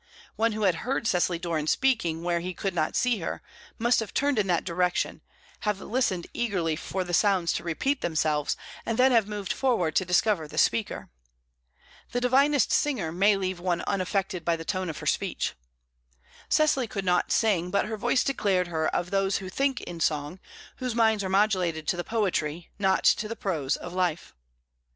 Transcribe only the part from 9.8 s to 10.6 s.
to discover the